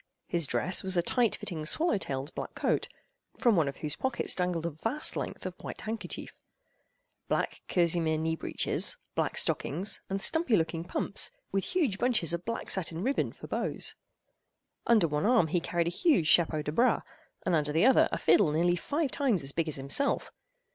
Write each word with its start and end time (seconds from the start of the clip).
His 0.25 0.47
dress 0.47 0.81
was 0.81 0.97
a 0.97 1.03
tight 1.03 1.35
fitting 1.35 1.63
swallow 1.63 1.99
tailed 1.99 2.33
black 2.33 2.55
coat 2.55 2.87
(from 3.37 3.55
one 3.55 3.67
of 3.67 3.77
whose 3.85 3.95
pockets 3.95 4.33
dangled 4.33 4.65
a 4.65 4.71
vast 4.71 5.15
length 5.15 5.45
of 5.45 5.53
white 5.61 5.81
handkerchief), 5.81 6.39
black 7.27 7.61
kerseymere 7.67 8.17
knee 8.17 8.35
breeches, 8.35 8.97
black 9.13 9.37
stockings, 9.37 10.01
and 10.09 10.19
stumpy 10.19 10.55
looking 10.57 10.83
pumps, 10.83 11.29
with 11.51 11.65
huge 11.65 11.99
bunches 11.99 12.33
of 12.33 12.45
black 12.45 12.71
satin 12.71 13.03
ribbon 13.03 13.31
for 13.31 13.45
bows. 13.45 13.93
Under 14.87 15.07
one 15.07 15.27
arm 15.27 15.49
he 15.49 15.59
carried 15.59 15.85
a 15.85 15.91
huge 15.91 16.25
chapeau 16.25 16.63
de 16.63 16.71
bras, 16.71 17.03
and 17.45 17.53
under 17.53 17.71
the 17.71 17.85
other 17.85 18.09
a 18.11 18.17
fiddle 18.17 18.51
nearly 18.51 18.75
five 18.75 19.11
times 19.11 19.43
as 19.43 19.51
big 19.51 19.67
as 19.67 19.75
himself. 19.75 20.31